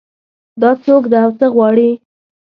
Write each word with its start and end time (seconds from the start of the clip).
دا 0.61 0.71
څوک 0.83 1.03
ده 1.11 1.19
او 1.25 1.31
څه 1.39 1.47
غواړي 1.55 1.89